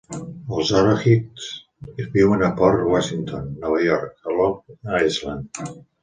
Els 0.59 0.69
Oreheks 0.77 1.49
viuen 2.15 2.43
a 2.47 2.49
Port 2.61 2.81
Washington, 2.93 3.51
Nova 3.65 3.83
York, 3.89 4.15
a 4.31 4.39
Long 4.39 4.57
Island. 5.09 5.61